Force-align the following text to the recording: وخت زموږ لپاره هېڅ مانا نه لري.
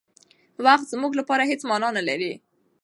وخت 0.65 0.85
زموږ 0.93 1.11
لپاره 1.19 1.43
هېڅ 1.51 1.61
مانا 1.69 1.89
نه 1.97 2.03
لري. 2.09 2.33